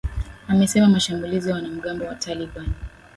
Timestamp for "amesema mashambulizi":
0.47-1.49